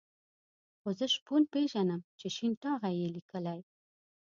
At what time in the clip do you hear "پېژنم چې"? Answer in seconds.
1.53-2.27